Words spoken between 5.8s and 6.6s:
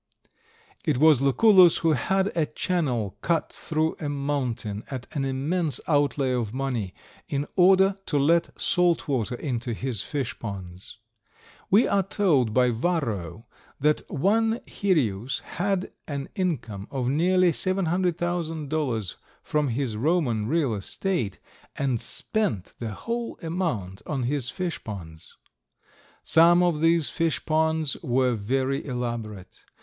outlay of